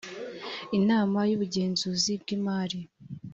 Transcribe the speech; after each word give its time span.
inama 0.79 1.19
y 1.29 1.33
ubugenzuzi 1.35 2.13
bw 2.21 2.27
imari 2.37 2.79